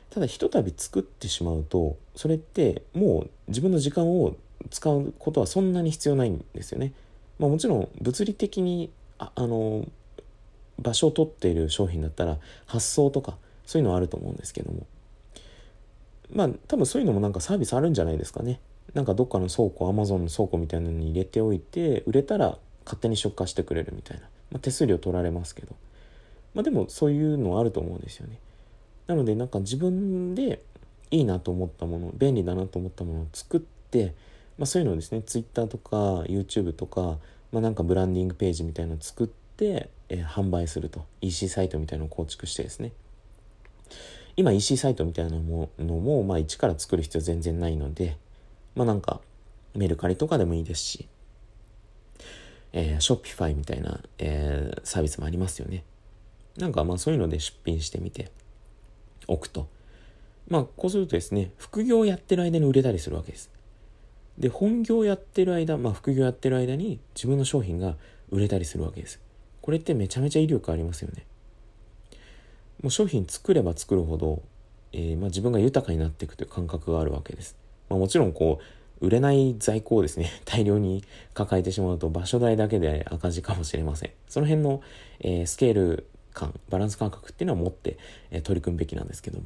[0.10, 4.36] ただひとたび作ってしまうとそれってもう自分の時間を
[4.70, 6.94] 使うことはそんなに必要ないんですよね。
[7.40, 9.88] まあ、もちろん物理的にああの
[10.80, 14.86] 場所を取っている商品だったら発送とかそういうのはあると思うんですけども。
[16.34, 18.60] まあ多分そういうのもなんかサービスあるんじゃないですかね。
[18.94, 25.76] なんかどっかの倉庫アマゾンの倉庫みたいなのに入れておいて売れたら勝手に出荷してくれるみたいな、まあ、手数料取られますけど。
[26.54, 28.38] まあでもそういうのはあると思うんですよね。
[29.08, 30.62] なのでなんか自分で
[31.10, 34.14] いいなと思ったもの便利だなと思ったものを作って、
[34.58, 37.18] まあ、そういうのをですね Twitter とか YouTube とか
[37.52, 41.06] まあ、なんかブランディングページみたいなのを作って、えー、販売すると。
[41.22, 42.94] EC サイトみたいなのを構築してですね。
[44.38, 48.18] 今 EC サイトみたいなものも、まあ、一から作る必要全然ないので、
[48.76, 49.20] まあなんか、
[49.76, 51.08] メルカリとかでもいいですし、
[52.74, 55.84] えー、ショッピファイみたいな、えー、サービスもありますよね。
[56.58, 58.32] なんかまあそういうので出品してみて
[59.28, 59.68] おくと。
[60.48, 63.50] まあこうするとですね、副業をやってる間に売れたりするわけです。
[64.38, 67.96] で、本業やってる間、まあ副業やってる間に自分の商品が
[68.30, 69.20] 売れたりするわけです。
[69.62, 71.26] これってめちゃめちゃ威力ありますよね。
[72.82, 74.42] もう商品作れば作るほど、
[74.92, 77.56] えー、まあ、自分が豊かになっていくという感覚があるわけです。
[77.90, 78.64] まあ、もちろんこう、
[79.02, 84.12] 売れない在庫をですね、 大量に抱えてしまうと場所代だけで赤字かもしれません。
[84.30, 84.82] その辺の、
[85.20, 87.98] えー、スケール感、バランス感覚っていうのは持って、
[88.30, 89.46] えー、取り組むべきなんですけども。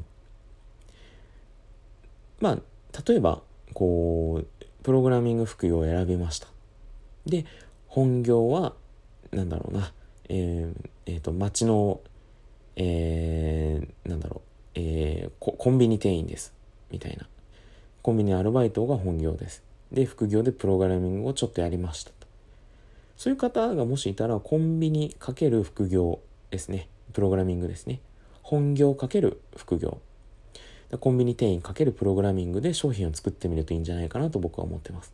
[2.39, 2.59] まあ、
[3.07, 3.41] 例えば、
[3.73, 6.47] こう、プログラミング副業を選びました。
[7.25, 7.45] で、
[7.87, 8.75] 本業は、
[9.31, 9.93] なんだろうな、
[10.29, 12.01] えー、えー、と、町の、
[12.75, 16.53] えー、なんだろう、えー、コンビニ店員です。
[16.91, 17.27] みたいな。
[18.05, 19.63] コンビニアルバイトが本業です。
[19.91, 22.27] で、副業でプログラミングをちょっとやりましたと。
[23.17, 26.19] そういう方がもしいたら、コンビニかける副業
[26.51, 26.87] ですね。
[27.13, 28.01] プログラミングですね。
[28.43, 29.97] 本業かける副業。
[30.99, 35.11] コンビニ店員かけるプログラミングで商品を作ってみるといいんじゃないかなと僕は思ってます。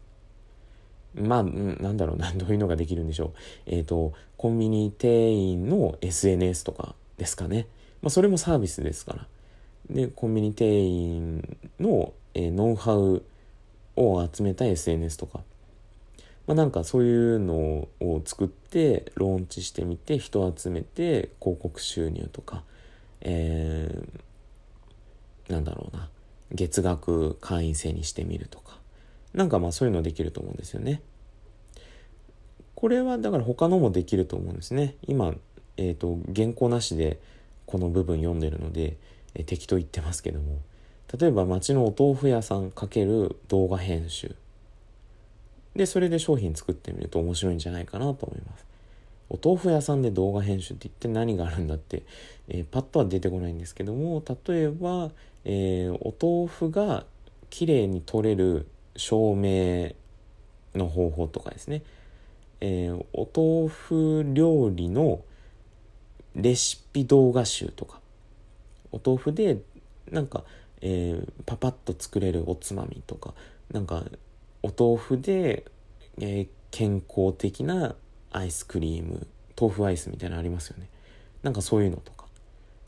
[1.16, 3.32] まあ、なんだろうな、 どういうのができるんでしょう。
[3.68, 7.68] えっ、ー、と、コンビニ店員の SNS とかですかね。
[8.02, 9.28] まあ、それもサービスですから。
[9.90, 13.24] で、コンビニ店員の、えー、ノウハウ
[13.96, 15.42] を集めた SNS とか。
[16.48, 22.64] まあ、なんかそういうのを作ってローンチしてみて人を集めて広告収入とか、
[23.22, 26.10] えー、なんだろうな
[26.52, 28.80] 月額会員制にしてみるとか
[29.34, 31.02] なんかまあそういうのできると思うんですよね。
[32.76, 34.96] これはだから他のもできると思うんですね。
[35.08, 35.34] 今、
[35.78, 37.20] えっ、ー、と、原稿なしで
[37.68, 38.98] この部分読んでるので、
[39.36, 40.58] えー、適当言ってますけども、
[41.20, 44.36] 例えば街のお豆腐屋さんかける動画編集。
[45.76, 48.66] で、それで商品作ってみると面白いんじゃないかなと思います。
[49.30, 52.04] お豆腐屋さんで動画編集って一体何があるんだって、
[52.50, 55.12] えー、パッとは出てこないんですけども、例えば、
[55.46, 57.06] えー、お豆腐が
[57.50, 59.94] 綺麗に撮れる照明
[60.76, 61.84] の方法とかですね、
[62.60, 65.22] えー、お豆腐料理の
[66.36, 68.00] レシピ動画集とか
[68.92, 69.58] お豆腐で
[70.12, 70.44] なんか、
[70.82, 73.34] えー、パパッと作れるおつまみとか
[73.72, 74.04] なんか
[74.64, 75.66] お豆腐で、
[76.20, 77.96] えー、健康的な
[78.32, 79.28] アイスクリーム
[79.60, 80.88] 豆腐アイスみたいなのありますよね。
[81.44, 82.26] なんかそういうのとか。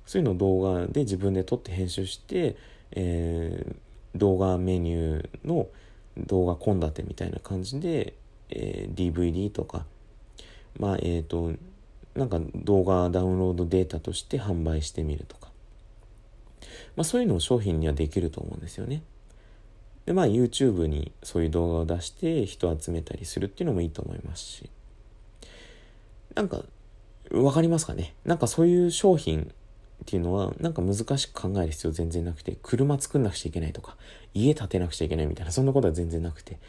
[0.05, 2.55] そういうのを動画で自分で撮って編集して、
[2.91, 5.67] えー、動画メニューの
[6.17, 8.13] 動画献立みたいな感じで、
[8.49, 9.85] えー、DVD とか、
[10.79, 11.53] まあ、えっ、ー、と、
[12.15, 15.52] なんか動画ダウンロードデータとして販売してみるとか。
[16.95, 19.03] まあ、そういうのを商品にはできると思うんですよね。
[20.05, 24.69] で、まあ、YouTube にそういう動画を出して人を集めたりするっていうのもいいと思いますし。
[26.35, 26.63] なんか、
[27.31, 28.13] わかりますかね？
[28.25, 29.43] なんかそういう商品
[30.03, 33.95] っていうのはなんか難しく考える必要全然なくて車作んなくちゃいけないとか
[34.33, 36.59] 家建てなくちゃいけないみたいなそんなことは全然なくて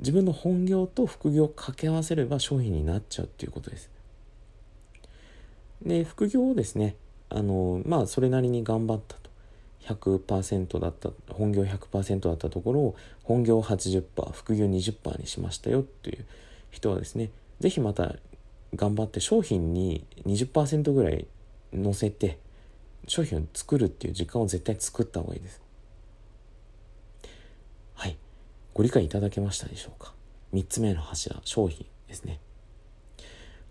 [0.00, 3.90] 自分の本業と副業を掛け合わせれば商品になっちゃうっていうことです
[5.86, 6.96] で副業をですね
[7.28, 9.16] あのまあそれなりに頑張った
[9.86, 16.24] 100%だった本業100%だったところを本業80%副業20%にしましたよっていう
[16.70, 18.16] 人はですね是非また
[18.74, 21.26] 頑張って商品に20%ぐらい
[21.72, 22.38] 乗せて
[23.06, 25.60] 商品を作るっていう時間を絶対作った方がいいです。
[27.94, 28.16] はい。
[28.74, 30.14] ご理解いただけましたでしょうか
[30.54, 32.38] ?3 つ目の柱、商品ですね。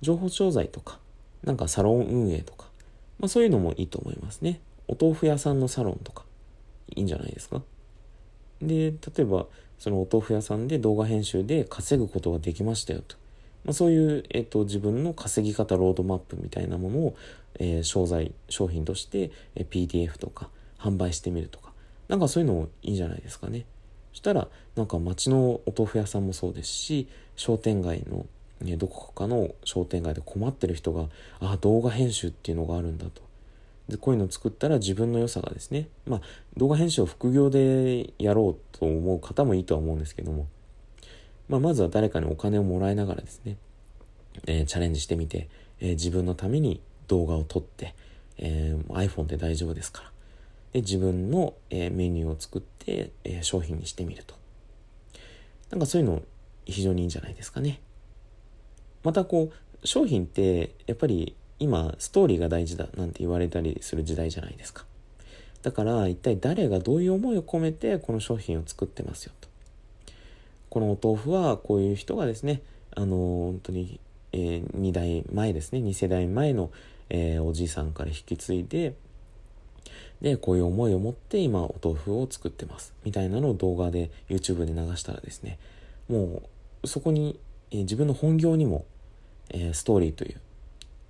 [0.01, 0.99] 情報商材とか、
[1.43, 2.67] なんかサロン運営とか、
[3.19, 4.59] まあそういうのもいいと思いますね。
[4.91, 6.25] お豆腐屋さんのサロンとか、
[6.95, 7.63] いいんじゃないですか？
[8.61, 9.47] で、例えば、
[9.79, 13.15] そのお豆腐屋さんで動画編集で稼ぐことができましたよと。
[13.63, 17.15] まあ、そういう、えっと、自分の稼ぎ方ロードマップみたいなものを、
[17.59, 21.71] えー、商材商品として、え、PDF とか販売してみるとか。
[22.07, 23.65] なんかそういうのもいいんじゃないですかね。
[24.11, 27.07] そしたらなんか町のお豆腐屋さんもそうですし
[27.37, 28.25] 商店街の、
[28.59, 31.07] ね、どこかの商店街で困ってる人が
[31.39, 33.21] あ動画編集っていうのがあるんだと。
[33.99, 36.21] こういうのを作ったら自分の良さがですねまあ
[36.57, 40.47] 動画編集を副業でやろうと思う方もいいとは思うんですけども
[41.51, 43.57] まあ、まずは誰かにお金をもらいながらですね、
[44.47, 45.49] えー、チャレンジしてみて、
[45.81, 47.93] えー、自分のために動画を撮って、
[48.37, 50.11] えー、iPhone で大丈夫ですから。
[50.71, 54.35] で、自分の、えメニューを作って、え商品にしてみると。
[55.71, 56.21] なんかそういうの
[56.63, 57.81] 非常にいいんじゃないですかね。
[59.03, 64.85] またこう、商品ってやっぱり今ストーリーが大事だなんて言われたりする時代じゃないですか。
[65.61, 69.47] だから一体誰がどういう思いを込めてこの商品を作ってますよと
[70.69, 72.61] このお豆腐はこういう人がですね
[72.95, 73.99] あの本当に、
[74.31, 76.71] えー、2代前ですね2世代前の、
[77.09, 78.95] えー、おじいさんから引き継いで
[80.21, 85.57] でこういう思いを持って今お豆腐を作ってますみたいなのを動画で YouTube で流したらですね
[86.09, 86.43] も
[86.83, 87.39] うそこに、
[87.71, 88.85] えー、自分の本業にも、
[89.49, 90.41] えー、ストーリーという、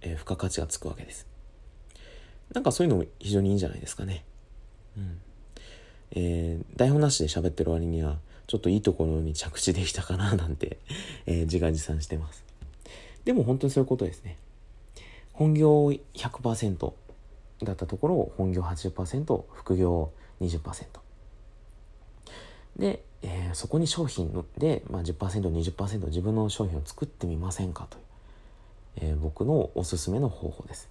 [0.01, 1.27] えー、付加価値がつくわけです。
[2.53, 4.23] なんかそういうのも非常にいいんじゃないですかね。
[4.97, 5.21] うん。
[6.11, 10.77] えー、台本なしで喋ってる割にはちょっといいところに着地できたかななんて、
[11.25, 12.43] えー、自画自賛してます。
[13.23, 14.37] でも本当にそういうことですね。
[15.31, 16.93] 本業100%
[17.63, 20.85] だったところを本業80%副業20%
[22.77, 25.15] で、えー、そこに商品で、まあ10%、
[25.51, 28.03] 20%自分の商品を作ってみませんかという、
[28.97, 30.89] えー、僕のおすすめの方法です。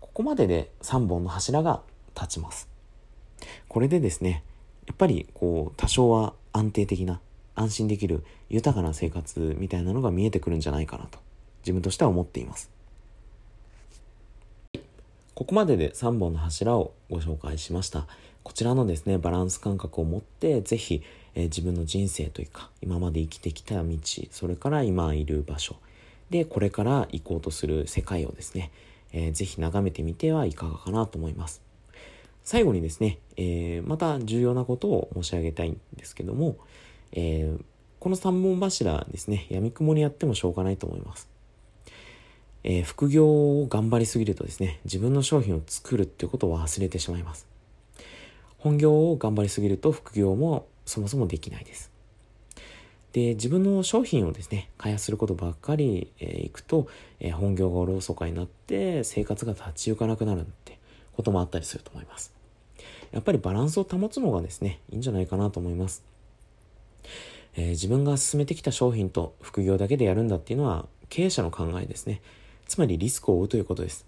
[0.00, 1.82] ここまでで3本の柱が
[2.14, 2.68] 立ちます。
[3.68, 4.42] これでですね
[4.86, 7.20] やっぱりこう多少は安定的な
[7.54, 11.18] 安心できる豊かな生活みたいなのが見えてくるんじゃないかなと
[11.60, 12.70] 自分としては思っています。
[15.34, 18.06] ここまでで3本の柱をご紹介しました。
[18.42, 21.02] こちらのですね、バランス感覚を持って、ぜひ、
[21.34, 23.98] えー、自分の人生というか、今まで生きてきた道、
[24.30, 25.76] それから今いる場所、
[26.30, 28.70] で、これから行こうとする世界をですね、
[29.12, 31.62] えー、ぜひ眺めてみてはいかがかなと思います。
[32.44, 36.56] 最後にですね、えー、また重要なことを申し上げたいんですけども、
[37.12, 37.64] えー、
[37.98, 41.28] この3本柱ですね、闇雲にやってもしょうがないと思います。
[42.62, 47.46] えー、副業を頑張りすぎるとですね、自分の商品を作るっていうことを忘れてしまいます。
[48.58, 51.95] 本業を頑張りすぎると副業もそもそもできないです。
[53.12, 56.86] で、自分の商品をですね、開発することばっかり、えー、いくと、
[57.20, 60.78] えー、本業がおろそかになって生活が立ち行かなくなるって
[61.16, 62.34] こともあったりすると思います。
[63.12, 66.04] やっぱりバランスを保つのがですね、いいんじゃないかなと思います。
[67.54, 72.20] えー、自分が進めてきた商品と副業だけでやるんだっていうのは経営者の考えですね。
[72.66, 74.04] つまりリスクを負うということです。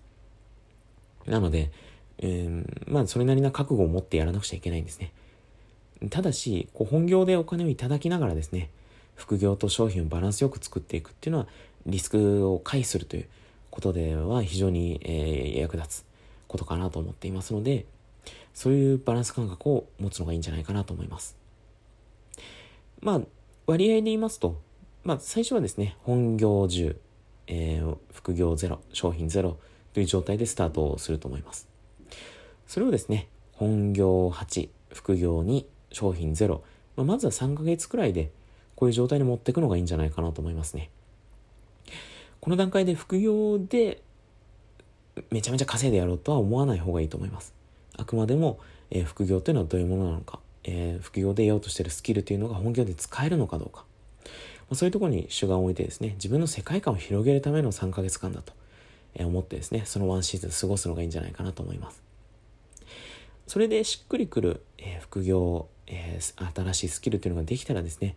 [1.26, 1.70] なので、
[2.18, 5.12] えー、まあそれなりな覚悟を持ってやらなくちゃいけないんですね。
[6.10, 8.70] ただし、こう本業でお金をいただきながらですね、
[9.18, 11.48] 副業と商品をバランスよく作っていくっていうのは、
[11.86, 13.28] リスクを回避するという
[13.70, 16.04] ことでは非常に、えー、役立つ
[16.46, 17.84] ことかなと思っていますので、
[18.54, 21.36] そういうバランス感覚を持つのがいいんじゃないかなと思います。
[23.00, 23.20] まあ、
[23.66, 24.60] 割合で言いますと、
[25.02, 26.96] まあ、最初はですね、本業10、
[27.48, 29.58] えー、副業ゼロ、商品ゼロ
[29.94, 31.68] という状態でスタートをすると思います。
[32.68, 36.60] それをですね、本業8、副業2、商品0、
[36.94, 38.30] まあ、まずは3ヶ月くらいで
[38.78, 40.88] こういう状態に持っていくのがいいんじゃないかなと思いますね。
[42.38, 44.00] この段階で副業で
[45.30, 47.52] めちゃめちゃ稼いでやろうとは思わない方がいいと思います。
[47.96, 48.60] あくまでも、
[48.92, 53.84] えー、副業というのはどういうものなのか、えー、副業で得ようとしてるスキルというのが本業で使えるのかどうか、
[54.70, 58.52] まそういうところに主眼を置いてですね、自分の世界観を広げるための3ヶ月間だと
[59.18, 62.00] 思ってですね、そのワンシーズン過ごすのがいいんじゃないかなと思います。
[63.48, 68.14] それでしっくりくる、え、副業、え、新しいスキルというのができたらですね、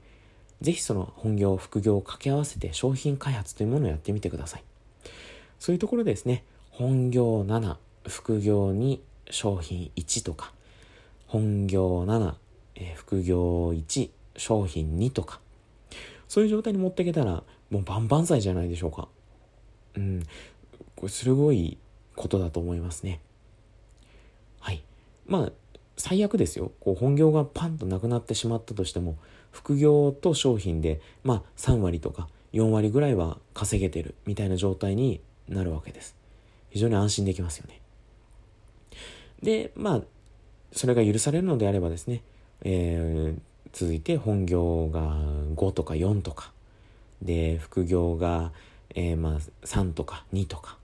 [0.61, 4.63] ぜひその本業、副業を掛け合わせて商品開発というものをやってみてください。
[5.59, 8.99] そういうところですね、本業7、副業2、
[9.29, 10.53] 商品1とか、
[11.27, 12.35] 本業7、
[12.75, 15.39] え、副業1、商品2とか、
[16.27, 19.07] そういう状態に持っていけたら、もう万々歳じゃないでしょうか。
[19.95, 20.23] うん。
[20.95, 21.77] これすごい
[22.15, 23.19] ことだと思いますね。
[24.59, 24.83] はい。
[25.25, 25.51] まあ、
[25.97, 26.71] 最悪ですよ。
[26.79, 29.17] こう本業がパンとなくなってしまったとしても、
[29.51, 36.15] 副業と商品で、まあ3割とか4割ぐらいは稼げてるみたいな状態になるわけです。
[36.69, 37.81] 非常に安心できますよね。
[39.43, 40.01] で、まあ、
[40.71, 42.23] それが許されるのであればですね、
[42.63, 43.39] えー、
[43.73, 45.15] 続いて本業が
[45.55, 46.51] 5とか4とか
[47.21, 48.51] で副業が、
[48.95, 50.77] えー、まあ3とか2とか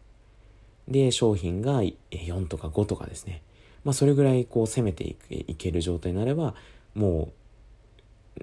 [0.88, 3.42] で商品が4とか5とかですね
[3.84, 6.54] まあそれぐらいこう攻めていくいける状態になれば
[6.96, 7.32] もう、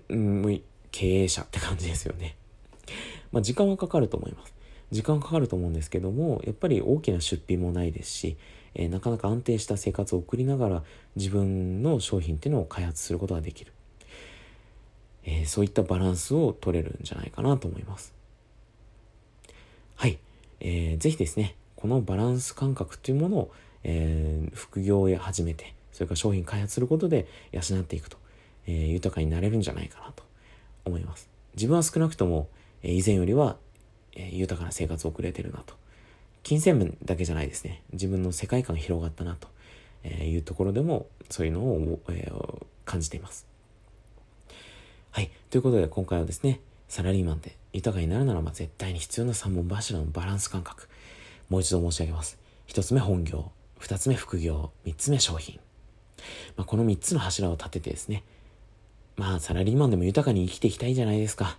[0.09, 2.36] うん、経営者って感じですよね
[3.32, 4.55] まあ時間はかかると思います
[4.90, 8.36] 時間かかると思うんですけどもやっぱり大きな出費もないですし、
[8.74, 10.84] えー、なかなか安定した生活を送りながら
[11.16, 13.72] 自分の商品っていうのを開発することができる
[15.26, 18.12] えー、そういったバランスを取れるんじゃないかなと思います。
[19.97, 20.18] はい。
[20.61, 28.18] えー、ぜひですね、このバランス感覚というものを、えー、副業を始めて、それから商品開発することで養っていくと、
[28.67, 30.25] えー、豊かになれるんじゃないかなと
[30.85, 31.29] 思います。
[31.55, 32.49] 自分は少なくとも、
[32.83, 33.57] えー、以前よりは、
[34.15, 35.75] えー、豊かな生活を送れてるなと。
[36.43, 37.83] 金銭面だけじゃないですね。
[37.93, 39.49] 自分の世界観が広がったなと、
[40.03, 42.31] えいうところでもそういうのを、え、
[42.85, 43.47] 感じています。
[45.11, 45.31] はい。
[45.49, 50.89] ということで今回はですね、サラリーマンで豊かになるならば絶対に必要な3本柱のバランス感覚。
[51.49, 52.39] もう一度申し上げます。
[52.69, 53.51] 1つ目本業、
[53.81, 55.59] 2つ目副業、3つ目商品。
[56.57, 58.23] まあ、この3つの柱を立ててですね、
[59.17, 61.57] まあサラリーマンでも豊かに生きていきたいじゃないですか。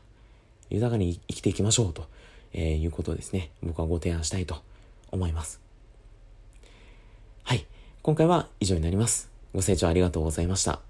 [0.69, 2.07] 豊かに生きていきましょうと、
[2.53, 4.61] えー、いうことですね、僕はご提案したいと
[5.11, 5.61] 思います。
[7.43, 7.65] はい。
[8.01, 9.29] 今回は以上になります。
[9.53, 10.84] ご清聴ありがとうございました。